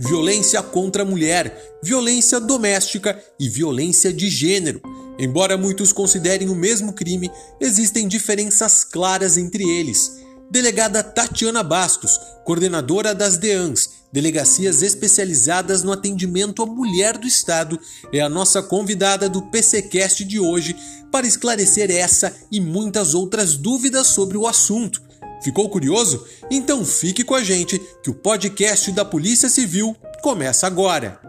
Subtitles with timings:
[0.00, 4.80] violência contra a mulher, violência doméstica e violência de gênero.
[5.18, 7.30] Embora muitos considerem o mesmo crime,
[7.60, 10.18] existem diferenças claras entre eles.
[10.50, 17.78] Delegada Tatiana Bastos, coordenadora das DEANs, Delegacias Especializadas no Atendimento à Mulher do Estado,
[18.10, 20.74] é a nossa convidada do PCcast de hoje
[21.12, 25.09] para esclarecer essa e muitas outras dúvidas sobre o assunto.
[25.42, 26.26] Ficou curioso?
[26.50, 31.20] Então fique com a gente que o podcast da Polícia Civil começa agora.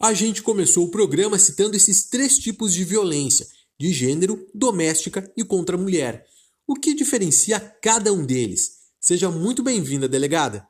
[0.00, 3.46] A gente começou o programa citando esses três tipos de violência:
[3.80, 6.26] de gênero, doméstica e contra a mulher.
[6.66, 8.84] O que diferencia cada um deles?
[9.00, 10.66] Seja muito bem-vinda, delegada.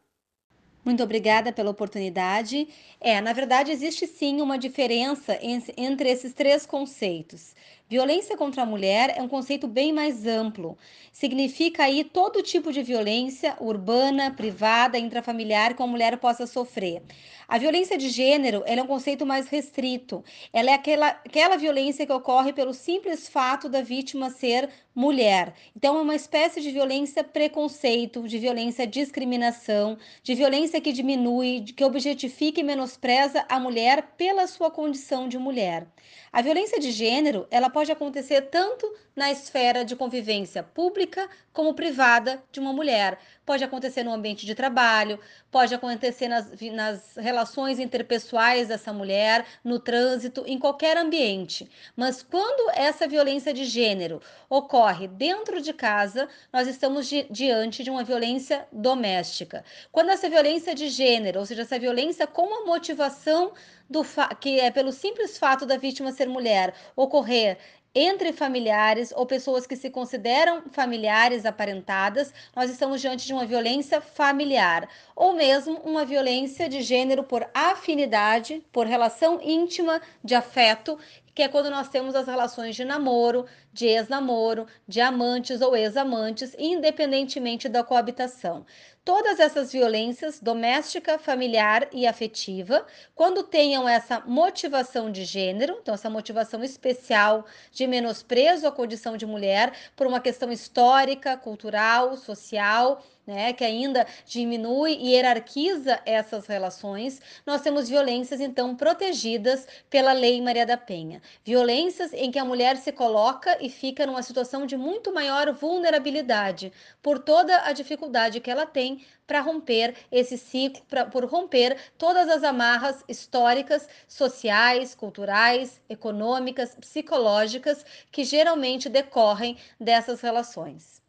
[0.84, 2.69] Muito obrigada pela oportunidade.
[3.01, 5.38] É, na verdade, existe sim uma diferença
[5.77, 7.55] entre esses três conceitos.
[7.87, 10.79] Violência contra a mulher é um conceito bem mais amplo.
[11.13, 17.02] Significa aí todo tipo de violência urbana, privada, intrafamiliar que a mulher possa sofrer.
[17.46, 20.24] A violência de gênero é um conceito mais restrito.
[20.51, 25.52] Ela é aquela, aquela violência que ocorre pelo simples fato da vítima ser mulher.
[25.77, 31.85] Então, é uma espécie de violência preconceito, de violência discriminação, de violência que diminui, que
[31.85, 35.87] objetifica e menospreza a mulher pela sua condição de mulher.
[36.32, 42.41] A violência de gênero, ela pode acontecer tanto na esfera de convivência pública como privada
[42.53, 43.19] de uma mulher.
[43.45, 49.78] Pode acontecer no ambiente de trabalho, pode acontecer nas, nas relações interpessoais dessa mulher, no
[49.78, 51.70] trânsito, em qualquer ambiente.
[51.95, 57.90] Mas quando essa violência de gênero ocorre dentro de casa, nós estamos di diante de
[57.90, 59.65] uma violência doméstica.
[59.92, 63.52] Quando essa violência de gênero, ou seja, essa violência com a motivação
[63.88, 64.03] do
[64.41, 67.59] que é pelo simples fato da vítima ser mulher ocorrer
[67.94, 74.00] entre familiares ou pessoas que se consideram familiares aparentadas, nós estamos diante de uma violência
[74.00, 80.99] familiar, ou mesmo uma violência de gênero por afinidade, por relação íntima de afeto,
[81.35, 86.55] que é quando nós temos as relações de namoro, de ex-namoro, de amantes ou ex-amantes,
[86.57, 88.65] independentemente da coabitação.
[89.05, 96.09] Todas essas violências, doméstica, familiar e afetiva, quando tenham essa motivação de gênero, então essa
[96.09, 103.53] motivação especial de menosprezo à condição de mulher por uma questão histórica, cultural, social, né,
[103.53, 110.67] que ainda diminui e hierarquiza essas relações, nós temos violências então protegidas pela Lei Maria
[110.67, 111.23] da Penha.
[111.45, 116.73] Violências em que a mulher se coloca e fica numa situação de muito maior vulnerabilidade
[117.03, 122.29] por toda a dificuldade que ela tem para romper esse ciclo, pra, por romper todas
[122.29, 131.03] as amarras históricas, sociais, culturais, econômicas, psicológicas que geralmente decorrem dessas relações.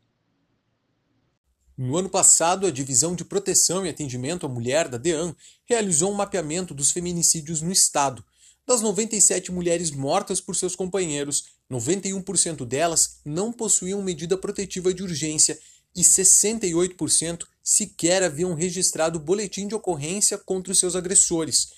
[1.78, 6.16] No ano passado, a Divisão de Proteção e Atendimento à Mulher da DEAN realizou um
[6.16, 8.24] mapeamento dos feminicídios no estado.
[8.66, 15.60] Das 97 mulheres mortas por seus companheiros, 91% delas não possuíam medida protetiva de urgência
[15.94, 21.74] e 68% sequer haviam registrado boletim de ocorrência contra os seus agressores.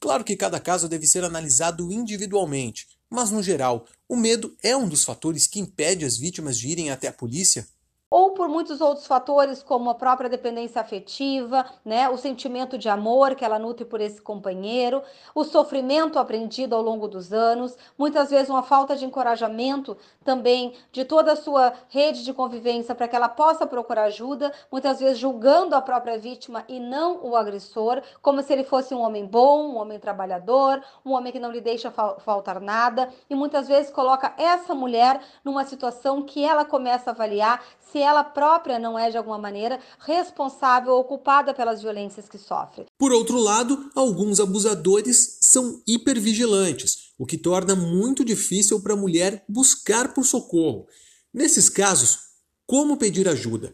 [0.00, 4.88] Claro que cada caso deve ser analisado individualmente, mas no geral, o medo é um
[4.88, 7.68] dos fatores que impede as vítimas de irem até a polícia?
[8.10, 13.34] Ou por muitos outros fatores, como a própria dependência afetiva, né, o sentimento de amor
[13.34, 15.02] que ela nutre por esse companheiro,
[15.34, 21.04] o sofrimento aprendido ao longo dos anos, muitas vezes uma falta de encorajamento também de
[21.04, 25.76] toda a sua rede de convivência para que ela possa procurar ajuda, muitas vezes julgando
[25.76, 29.76] a própria vítima e não o agressor, como se ele fosse um homem bom, um
[29.76, 34.74] homem trabalhador, um homem que não lhe deixa faltar nada, e muitas vezes coloca essa
[34.74, 39.38] mulher numa situação que ela começa a avaliar se ela própria não é, de alguma
[39.38, 42.86] maneira, responsável ou culpada pelas violências que sofre.
[42.98, 49.44] Por outro lado, alguns abusadores são hipervigilantes, o que torna muito difícil para a mulher
[49.48, 50.86] buscar por socorro.
[51.32, 52.18] Nesses casos,
[52.66, 53.72] como pedir ajuda?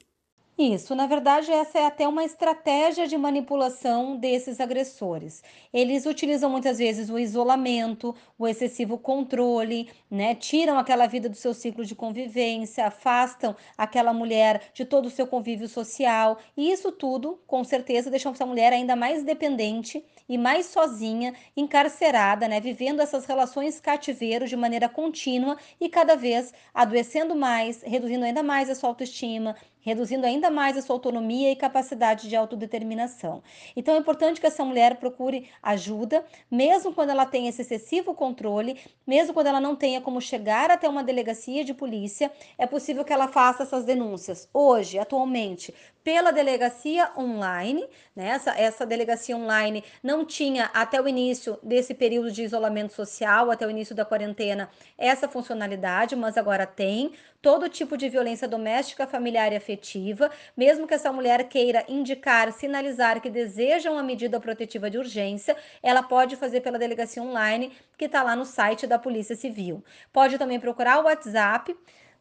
[0.56, 5.42] Isso, na verdade, essa é até uma estratégia de manipulação desses agressores.
[5.72, 10.32] Eles utilizam muitas vezes o isolamento, o excessivo controle, né?
[10.36, 15.26] Tiram aquela vida do seu ciclo de convivência, afastam aquela mulher de todo o seu
[15.26, 20.66] convívio social, e isso tudo, com certeza, deixa essa mulher ainda mais dependente e mais
[20.66, 22.60] sozinha, encarcerada, né?
[22.60, 28.70] Vivendo essas relações cativeiro de maneira contínua e cada vez adoecendo mais, reduzindo ainda mais
[28.70, 33.42] a sua autoestima, reduzindo ainda mais a sua autonomia e capacidade de autodeterminação.
[33.76, 38.80] Então é importante que essa mulher procure ajuda, mesmo quando ela tem esse excessivo controle,
[39.06, 43.12] mesmo quando ela não tenha como chegar até uma delegacia de polícia, é possível que
[43.12, 48.28] ela faça essas denúncias hoje, atualmente, pela delegacia online, né?
[48.28, 53.66] Essa, essa delegacia online não tinha até o início desse período de isolamento social, até
[53.66, 54.68] o início da quarentena,
[54.98, 60.94] essa funcionalidade, mas agora tem todo tipo de violência doméstica, familiar e afetiva, mesmo que
[60.94, 66.60] essa mulher queira indicar, sinalizar que deseja uma medida protetiva de urgência, ela pode fazer
[66.60, 69.82] pela delegacia online que está lá no site da Polícia Civil.
[70.12, 71.74] Pode também procurar o WhatsApp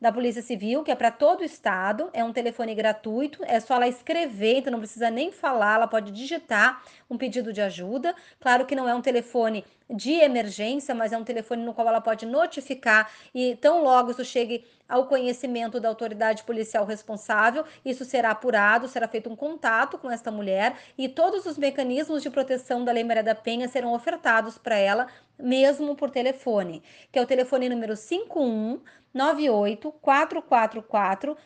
[0.03, 3.75] da Polícia Civil, que é para todo o estado, é um telefone gratuito, é só
[3.75, 8.13] ela escrever, então não precisa nem falar, ela pode digitar um pedido de ajuda.
[8.37, 12.01] Claro que não é um telefone de emergência, mas é um telefone no qual ela
[12.01, 18.31] pode notificar e tão logo isso chegue ao conhecimento da autoridade policial responsável, isso será
[18.31, 22.91] apurado, será feito um contato com esta mulher e todos os mecanismos de proteção da
[22.91, 25.07] Lei Maria da Penha serão ofertados para ela,
[25.37, 28.81] mesmo por telefone, que é o telefone número 51
[29.13, 31.37] 98 444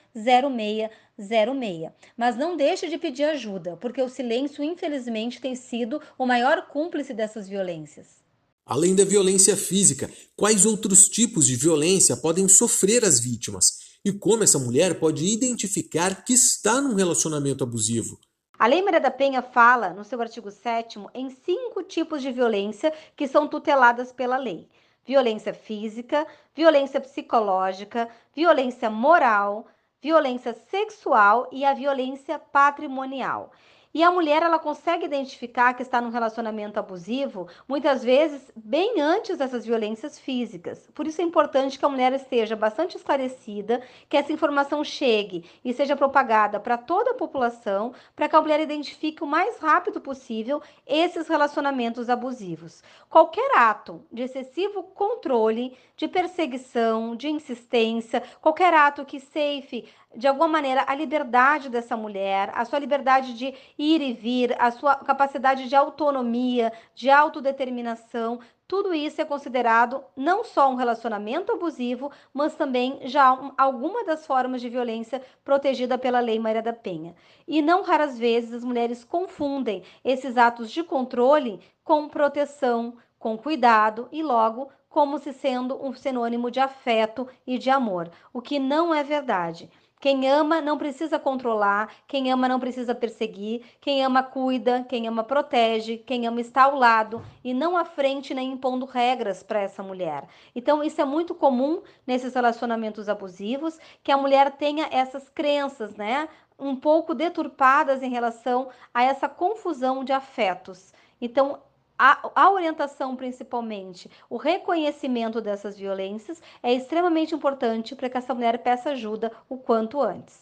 [1.19, 1.91] 0606.
[2.15, 7.13] Mas não deixe de pedir ajuda, porque o silêncio, infelizmente, tem sido o maior cúmplice
[7.13, 8.25] dessas violências.
[8.65, 13.97] Além da violência física, quais outros tipos de violência podem sofrer as vítimas?
[14.03, 18.19] E como essa mulher pode identificar que está num relacionamento abusivo?
[18.59, 22.91] A Lei Maria da Penha fala, no seu artigo 7, em cinco tipos de violência
[23.15, 24.67] que são tuteladas pela lei
[25.07, 29.65] violência física, violência psicológica, violência moral,
[30.01, 33.51] violência sexual e a violência patrimonial.
[33.93, 39.39] E a mulher ela consegue identificar que está num relacionamento abusivo, muitas vezes bem antes
[39.39, 40.87] dessas violências físicas.
[40.93, 45.73] Por isso é importante que a mulher esteja bastante esclarecida, que essa informação chegue e
[45.73, 50.61] seja propagada para toda a população, para que a mulher identifique o mais rápido possível
[50.85, 52.83] esses relacionamentos abusivos.
[53.09, 59.85] Qualquer ato de excessivo controle, de perseguição, de insistência, qualquer ato que ceife
[60.15, 64.71] de alguma maneira, a liberdade dessa mulher, a sua liberdade de ir e vir, a
[64.71, 72.11] sua capacidade de autonomia, de autodeterminação, tudo isso é considerado não só um relacionamento abusivo,
[72.33, 77.15] mas também já um, alguma das formas de violência protegida pela Lei Maria da Penha.
[77.47, 84.09] E não raras vezes as mulheres confundem esses atos de controle com proteção, com cuidado
[84.11, 88.93] e logo como se sendo um sinônimo de afeto e de amor, o que não
[88.93, 89.69] é verdade.
[89.99, 95.23] Quem ama não precisa controlar, quem ama não precisa perseguir, quem ama cuida, quem ama
[95.23, 99.81] protege, quem ama está ao lado e não à frente nem impondo regras para essa
[99.81, 100.27] mulher.
[100.55, 106.29] Então, isso é muito comum nesses relacionamentos abusivos, que a mulher tenha essas crenças, né?
[106.59, 110.93] Um pouco deturpadas em relação a essa confusão de afetos.
[111.19, 111.59] Então,
[111.97, 118.61] a, a, orientação, principalmente, o reconhecimento dessas violências é extremamente importante para que essa mulher
[118.61, 120.35] peça ajuda o quanto antes.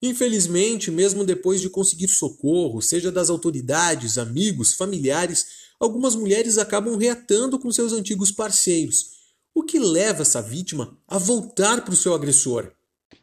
[0.00, 7.58] Infelizmente, mesmo depois de conseguir socorro, seja das autoridades, amigos, familiares, algumas mulheres acabam reatando
[7.58, 9.12] com seus antigos parceiros.
[9.54, 12.72] O que leva essa vítima a voltar para o seu agressor?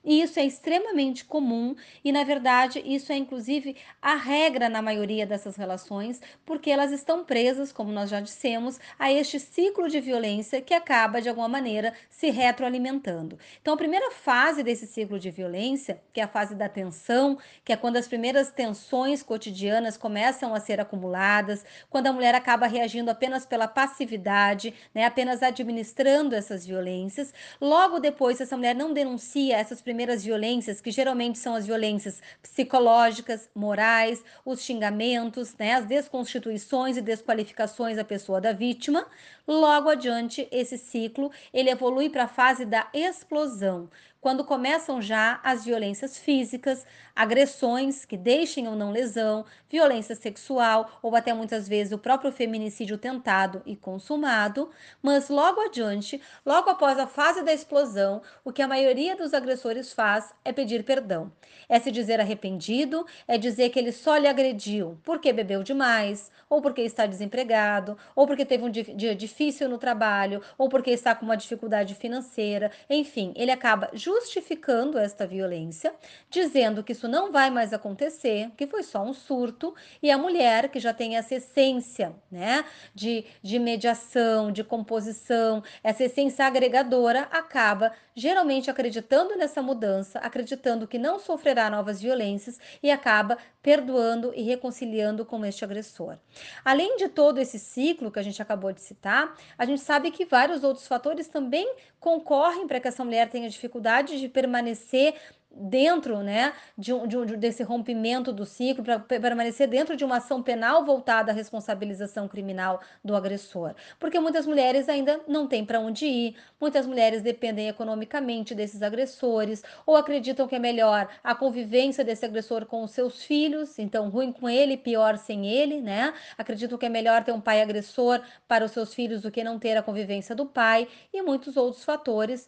[0.03, 5.25] E isso é extremamente comum e, na verdade, isso é inclusive a regra na maioria
[5.25, 10.61] dessas relações, porque elas estão presas, como nós já dissemos, a este ciclo de violência
[10.61, 13.37] que acaba, de alguma maneira, se retroalimentando.
[13.61, 17.73] Então, a primeira fase desse ciclo de violência, que é a fase da tensão, que
[17.73, 23.11] é quando as primeiras tensões cotidianas começam a ser acumuladas, quando a mulher acaba reagindo
[23.11, 27.33] apenas pela passividade, né, apenas administrando essas violências.
[27.59, 33.49] Logo depois, essa mulher não denuncia essas primeiras violências, que geralmente são as violências psicológicas,
[33.55, 39.07] morais, os xingamentos, né, as desconstituições e desqualificações da pessoa da vítima,
[39.47, 43.89] logo adiante esse ciclo ele evolui para a fase da explosão,
[44.21, 46.85] quando começam já as violências físicas,
[47.15, 52.97] agressões que deixem ou não lesão, violência sexual ou até muitas vezes o próprio feminicídio
[52.97, 54.69] tentado e consumado,
[55.01, 59.93] mas logo adiante, logo após a fase da explosão, o que a maioria dos agressores
[59.93, 61.31] faz é pedir perdão.
[61.67, 66.61] É se dizer arrependido, é dizer que ele só lhe agrediu porque bebeu demais, ou
[66.61, 71.25] porque está desempregado, ou porque teve um dia difícil no trabalho, ou porque está com
[71.25, 75.93] uma dificuldade financeira, enfim, ele acaba justificando esta violência,
[76.29, 80.69] dizendo que isso não vai mais acontecer, que foi só um surto, e a mulher
[80.69, 87.93] que já tem essa essência, né, de, de mediação, de composição, essa essência agregadora, acaba
[88.15, 95.23] geralmente acreditando nessa mudança, acreditando que não sofrerá novas violências e acaba perdoando e reconciliando
[95.23, 96.17] com este agressor.
[96.65, 100.25] Além de todo esse ciclo que a gente acabou de citar, a gente sabe que
[100.25, 105.15] vários outros fatores também concorrem para que essa mulher tenha dificuldade de permanecer
[105.51, 110.17] dentro né, de um, de um, desse rompimento do ciclo, para permanecer dentro de uma
[110.17, 113.73] ação penal voltada à responsabilização criminal do agressor.
[113.99, 119.63] Porque muitas mulheres ainda não têm para onde ir, muitas mulheres dependem economicamente desses agressores,
[119.85, 124.31] ou acreditam que é melhor a convivência desse agressor com os seus filhos, então ruim
[124.31, 126.13] com ele, pior sem ele, né?
[126.37, 129.57] Acreditam que é melhor ter um pai agressor para os seus filhos do que não
[129.57, 132.47] ter a convivência do pai, e muitos outros fatores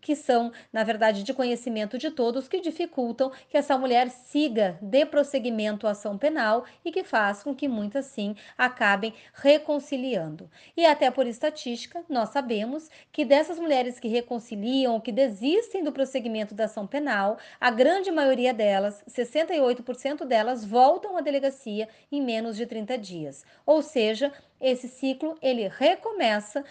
[0.00, 5.04] que são, na verdade, de conhecimento de todos, que dificultam que essa mulher siga, dê
[5.04, 10.50] prosseguimento à ação penal e que faz com que muitas, sim, acabem reconciliando.
[10.76, 16.54] E até por estatística, nós sabemos que dessas mulheres que reconciliam, que desistem do prosseguimento
[16.54, 22.66] da ação penal, a grande maioria delas, 68% delas, voltam à delegacia em menos de
[22.66, 23.44] 30 dias.
[23.66, 26.64] Ou seja, esse ciclo ele recomeça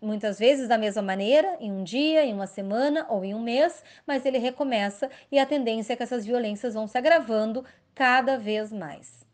[0.00, 3.82] muitas vezes da mesma maneira, em um dia, em uma semana ou em um mês,
[4.06, 7.64] mas ele recomeça e a tendência é que essas violências vão se agravando
[7.94, 9.24] cada vez mais.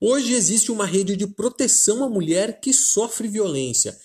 [0.00, 3.96] Hoje existe uma rede de proteção à mulher que sofre violência.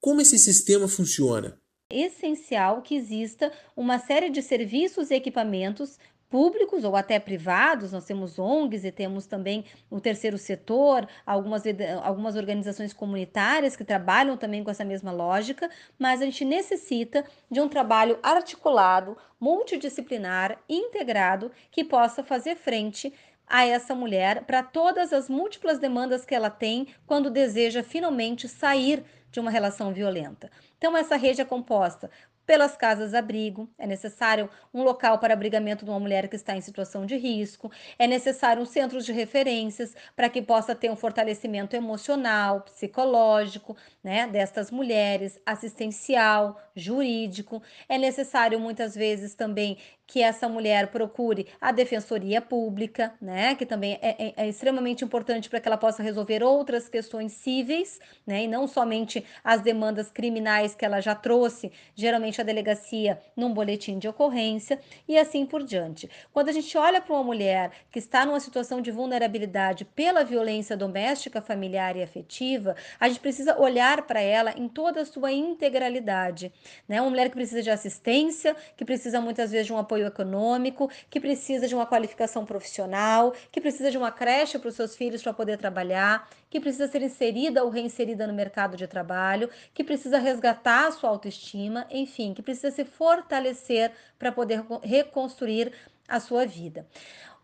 [0.00, 1.58] Como esse sistema funciona?
[1.90, 8.38] essencial que exista uma série de serviços e equipamentos públicos ou até privados, nós temos
[8.38, 11.62] ONGs e temos também o terceiro setor, algumas,
[12.02, 17.60] algumas organizações comunitárias que trabalham também com essa mesma lógica, mas a gente necessita de
[17.60, 23.12] um trabalho articulado, multidisciplinar, integrado, que possa fazer frente
[23.46, 29.04] a essa mulher para todas as múltiplas demandas que ela tem quando deseja finalmente sair
[29.30, 30.50] de uma relação violenta.
[30.78, 32.10] Então, essa rede é composta
[32.46, 33.68] pelas casas-abrigo.
[33.76, 37.70] É necessário um local para abrigamento de uma mulher que está em situação de risco.
[37.98, 44.26] É necessário um centro de referências para que possa ter um fortalecimento emocional, psicológico, né,
[44.28, 47.62] destas mulheres, assistencial, jurídico.
[47.88, 53.98] É necessário muitas vezes também que essa mulher procure a defensoria pública, né, que também
[54.00, 58.48] é, é, é extremamente importante para que ela possa resolver outras questões cíveis, né, e
[58.48, 64.06] não somente as demandas criminais que ela já trouxe, geralmente a delegacia num boletim de
[64.06, 64.78] ocorrência
[65.08, 66.08] e assim por diante.
[66.32, 70.76] Quando a gente olha para uma mulher que está numa situação de vulnerabilidade pela violência
[70.76, 76.52] doméstica, familiar e afetiva, a gente precisa olhar para ela em toda a sua integralidade,
[76.88, 80.90] né, uma mulher que precisa de assistência, que precisa muitas vezes de um apoio econômico,
[81.10, 85.22] que precisa de uma qualificação profissional, que precisa de uma creche para os seus filhos
[85.22, 90.18] para poder trabalhar, que precisa ser inserida ou reinserida no mercado de trabalho, que precisa
[90.18, 95.72] resgatar a sua autoestima, enfim, que precisa se fortalecer para poder reconstruir
[96.08, 96.86] a sua vida.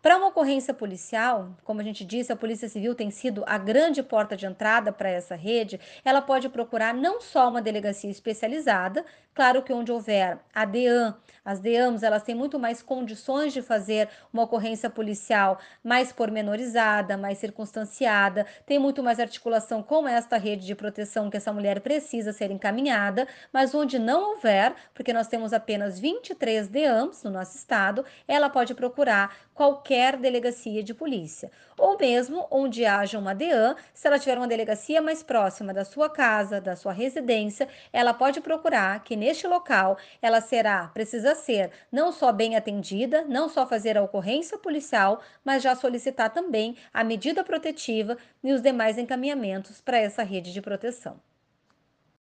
[0.03, 4.03] Para uma ocorrência policial, como a gente disse, a Polícia Civil tem sido a grande
[4.03, 9.61] porta de entrada para essa rede, ela pode procurar não só uma delegacia especializada, claro
[9.61, 14.43] que onde houver a DEAN, as DEAMs, elas têm muito mais condições de fazer uma
[14.43, 21.29] ocorrência policial mais pormenorizada, mais circunstanciada, tem muito mais articulação com esta rede de proteção
[21.29, 26.69] que essa mulher precisa ser encaminhada, mas onde não houver, porque nós temos apenas 23
[26.69, 31.51] DEAMs no nosso estado, ela pode procurar qualquer delegacia de polícia.
[31.77, 36.09] Ou mesmo onde haja uma DEAN, se ela tiver uma delegacia mais próxima da sua
[36.09, 42.11] casa, da sua residência, ela pode procurar que neste local ela será, precisa ser, não
[42.11, 47.43] só bem atendida, não só fazer a ocorrência policial, mas já solicitar também a medida
[47.43, 51.19] protetiva e os demais encaminhamentos para essa rede de proteção.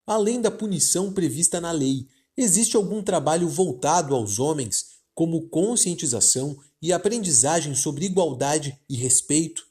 [0.05, 6.93] Além da punição prevista na lei, existe algum trabalho voltado aos homens, como conscientização e
[6.93, 9.71] aprendizagem sobre igualdade e respeito?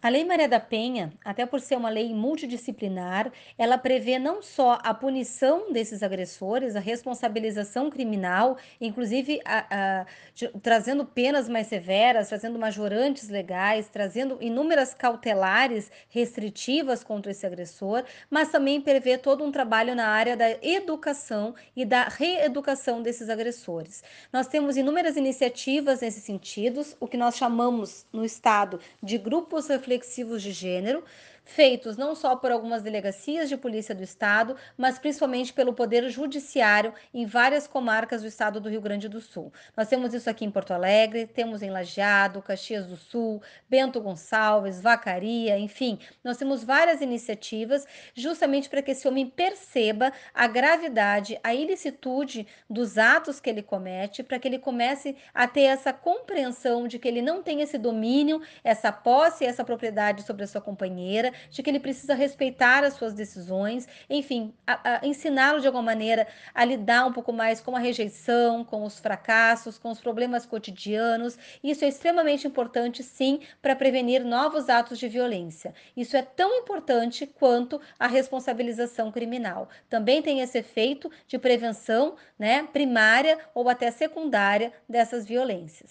[0.00, 4.78] A Lei Maria da Penha, até por ser uma lei multidisciplinar, ela prevê não só
[4.84, 12.28] a punição desses agressores, a responsabilização criminal, inclusive a, a, de, trazendo penas mais severas,
[12.28, 19.50] trazendo majorantes legais, trazendo inúmeras cautelares restritivas contra esse agressor, mas também prevê todo um
[19.50, 24.04] trabalho na área da educação e da reeducação desses agressores.
[24.32, 30.42] Nós temos inúmeras iniciativas nesse sentido, o que nós chamamos no Estado de grupos reflexivos
[30.42, 31.02] de gênero,
[31.48, 36.92] feitos não só por algumas delegacias de polícia do estado, mas principalmente pelo Poder Judiciário
[37.12, 39.50] em várias comarcas do estado do Rio Grande do Sul.
[39.74, 44.80] Nós temos isso aqui em Porto Alegre, temos em Lajeado, Caxias do Sul, Bento Gonçalves,
[44.80, 51.54] Vacaria, enfim, nós temos várias iniciativas justamente para que esse homem perceba a gravidade, a
[51.54, 56.98] ilicitude dos atos que ele comete, para que ele comece a ter essa compreensão de
[56.98, 61.62] que ele não tem esse domínio, essa posse, essa propriedade sobre a sua companheira, de
[61.62, 64.54] que ele precisa respeitar as suas decisões, enfim,
[65.02, 69.78] ensiná-lo de alguma maneira a lidar um pouco mais com a rejeição, com os fracassos,
[69.78, 71.38] com os problemas cotidianos.
[71.62, 75.74] Isso é extremamente importante, sim, para prevenir novos atos de violência.
[75.96, 79.68] Isso é tão importante quanto a responsabilização criminal.
[79.88, 85.90] Também tem esse efeito de prevenção, né, primária ou até secundária dessas violências.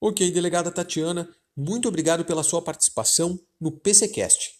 [0.00, 4.55] Ok, delegada Tatiana, muito obrigado pela sua participação no PCcast.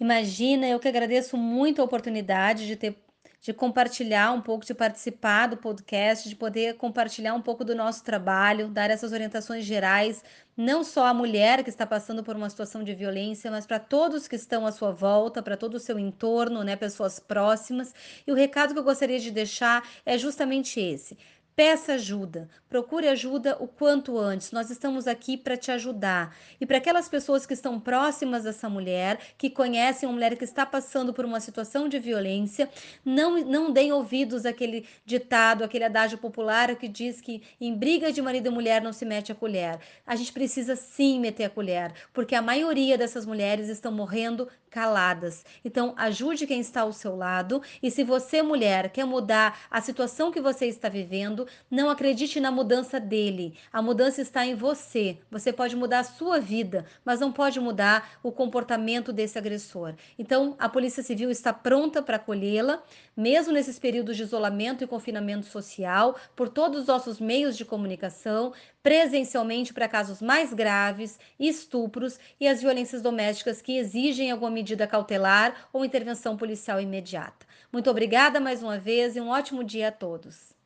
[0.00, 2.96] Imagina, eu que agradeço muito a oportunidade de ter
[3.42, 8.04] de compartilhar um pouco, de participar do podcast, de poder compartilhar um pouco do nosso
[8.04, 10.22] trabalho, dar essas orientações gerais,
[10.54, 14.28] não só à mulher que está passando por uma situação de violência, mas para todos
[14.28, 17.94] que estão à sua volta, para todo o seu entorno, né, pessoas próximas.
[18.26, 21.16] E o recado que eu gostaria de deixar é justamente esse.
[21.56, 24.50] Peça ajuda, procure ajuda o quanto antes.
[24.52, 26.34] Nós estamos aqui para te ajudar.
[26.60, 30.64] E para aquelas pessoas que estão próximas dessa mulher, que conhecem uma mulher que está
[30.64, 32.70] passando por uma situação de violência,
[33.04, 38.22] não, não deem ouvidos àquele ditado, aquele adágio popular que diz que em briga de
[38.22, 39.78] marido e mulher não se mete a colher.
[40.06, 45.44] A gente precisa sim meter a colher, porque a maioria dessas mulheres estão morrendo caladas.
[45.64, 47.60] Então, ajude quem está ao seu lado.
[47.82, 52.50] E se você, mulher, quer mudar a situação que você está vivendo, não acredite na
[52.50, 53.56] mudança dele.
[53.72, 55.18] A mudança está em você.
[55.30, 59.94] Você pode mudar a sua vida, mas não pode mudar o comportamento desse agressor.
[60.18, 62.82] Então, a Polícia Civil está pronta para acolhê-la,
[63.16, 68.52] mesmo nesses períodos de isolamento e confinamento social, por todos os nossos meios de comunicação,
[68.82, 75.68] presencialmente para casos mais graves, estupros e as violências domésticas que exigem alguma medida cautelar
[75.72, 77.46] ou intervenção policial imediata.
[77.72, 80.59] Muito obrigada mais uma vez e um ótimo dia a todos.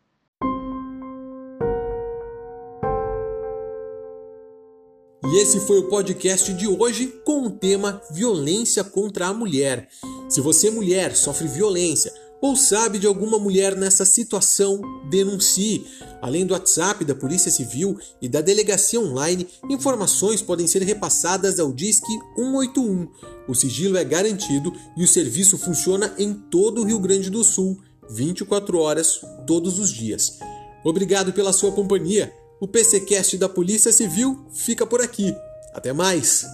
[5.34, 9.88] Esse foi o podcast de hoje com o tema Violência contra a Mulher.
[10.28, 15.84] Se você, mulher, sofre violência, ou sabe de alguma mulher nessa situação, denuncie.
[16.22, 21.72] Além do WhatsApp da Polícia Civil e da Delegacia Online, informações podem ser repassadas ao
[21.72, 23.08] Disque 181.
[23.48, 27.76] O sigilo é garantido e o serviço funciona em todo o Rio Grande do Sul,
[28.08, 30.38] 24 horas, todos os dias.
[30.84, 32.32] Obrigado pela sua companhia.
[32.64, 35.36] O PCcast da Polícia Civil fica por aqui.
[35.74, 36.46] Até mais!